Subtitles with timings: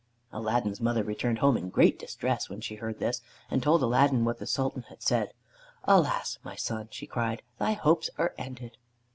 [0.33, 4.39] Aladdin's mother returned home in great distress when she heard this, and told Aladdin what
[4.39, 5.31] the Sultan had said.
[5.83, 8.77] "Alas, my son!" she cried, "thy hopes are ended."